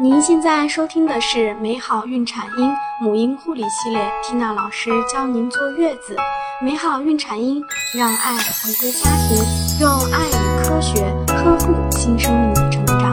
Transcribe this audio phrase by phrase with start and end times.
[0.00, 6.14] 您现在收听的是美好孕产婴母婴护理系列，缇娜老师教您坐月子。
[6.62, 7.60] 美好孕产婴，
[7.96, 13.07] 让爱回归家庭，用爱与科学呵护新生命的成长。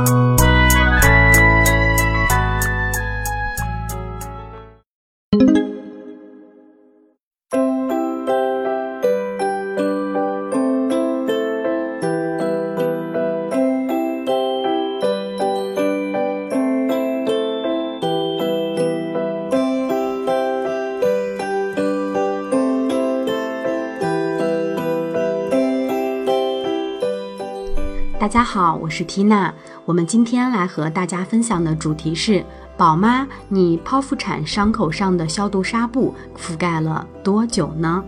[28.25, 29.53] 大家好，我是缇娜。
[29.85, 32.43] 我们今天来和大家分享的主题是：
[32.75, 38.03] 宝妈，你剖腹产伤口上的消毒纱布覆盖了多久呢？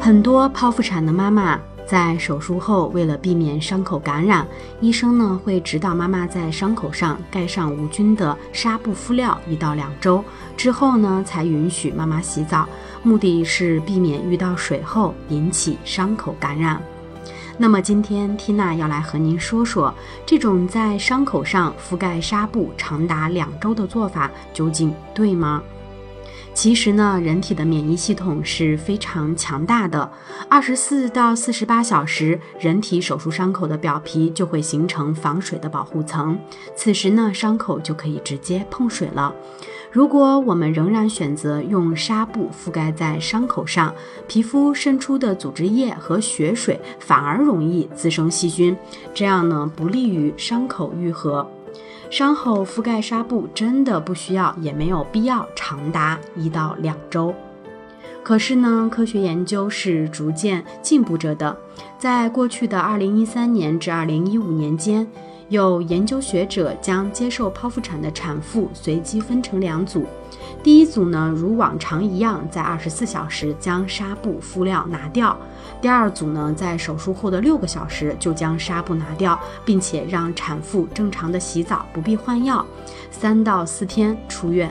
[0.00, 1.60] 很多剖腹产的妈妈。
[1.86, 4.46] 在手术后，为了避免伤口感染，
[4.80, 10.24] 医生呢会指导妈妈在伤口上盖上无菌的纱布敷料一到两周，
[10.56, 12.66] 之后呢才允许妈妈洗澡，
[13.02, 16.80] 目的是避免遇到水后引起伤口感染。
[17.56, 19.94] 那么今天缇娜要来和您说说，
[20.26, 25.62] 这种在伤口上覆盖纱布长达两周的做法究竟对吗？
[26.52, 30.10] 其实呢，人体的免疫系统是非常强大的。
[30.48, 36.38] 二十四到四十八小时，人体手术伤口的表皮就会形成防水的保护层，
[36.76, 39.34] 此时呢，伤口就可以直接碰水了。
[39.90, 43.94] 如果我们仍然选择用纱布覆盖在伤口上，
[44.26, 48.76] 皮肤渗出的组织液和血水反而容易滋生细菌，
[49.12, 51.48] 这样呢，不利于伤口愈合。
[52.14, 57.34] 伤后覆盖纱布真的不需要，也没有必要长达一到两周。
[58.22, 61.56] 可是呢，科学研究是逐渐进步着的。
[61.98, 65.04] 在过去的二零一三年至二零一五年间，
[65.48, 70.04] 有研究学者将接受剖腹产的产妇随机分成两组。
[70.62, 75.36] 第一组呢，如往常一样，在二十四小时将纱布敷料拿掉；
[75.82, 82.64] 第二组呢，在手术后的六个小时就将纱布拿掉，并且让产妇正常的洗澡，不必换药，
[83.10, 84.70] 三到四天出院。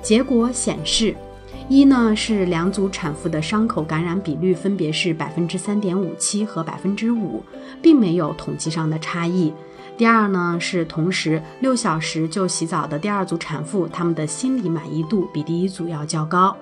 [0.00, 1.16] 结果显示，
[1.68, 7.42] 一呢是两组产妇的伤口感染比率分别是百分之三点五七和百分之五，
[7.82, 9.52] 并没有统计上的差异。
[9.96, 16.54] 第二呢，是同时六小时就洗澡的第二组产妇，他们的心理满意度比第一组要较高。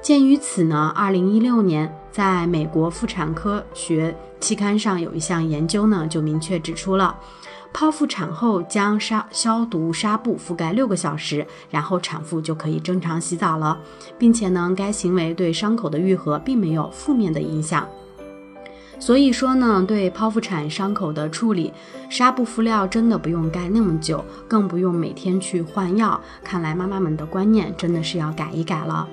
[0.00, 7.14] 鉴于此呢，二零一六年在美国妇产科学期刊上有一项研究呢，就明确指出了，
[7.72, 13.78] 剖腹产后将纱消毒纱布覆盖六个小时，然后产妇就可以正常洗澡了，
[14.18, 17.86] 并且呢，该行为对伤口的愈合并没有负面的影响。
[18.98, 21.72] 所以说呢，对剖腹产伤口的处理，
[22.08, 26.20] 纱布敷料真的不用盖那么久，更不用每天去换药。
[26.42, 29.08] 看来妈妈们的观念真的是要改一改了。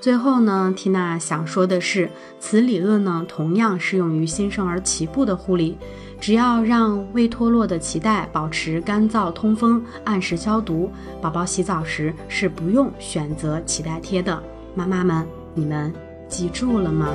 [0.00, 5.76] 最后呢，缇娜想说的是，此理论呢同样适用于新生儿脐部的护理。
[6.20, 10.88] 只要让未脱落的脐带保持干燥通风，按时消毒，
[11.20, 14.40] 宝宝洗澡时是不用选择脐带贴的。
[14.74, 15.92] 妈妈们，你们
[16.28, 17.08] 记住了吗？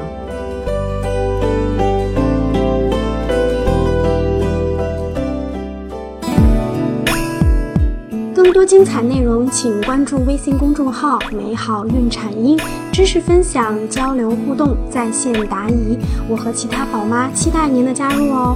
[8.58, 12.60] 更多精彩内容，请关注微信公众号“美好孕产婴”，
[12.92, 15.96] 知识分享、交流互动、在线答疑。
[16.28, 18.56] 我和其他宝妈期待您的加入哦。